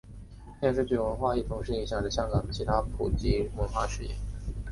[0.59, 4.15] 电视剧文化亦同时影响着香港其他普及文化事业。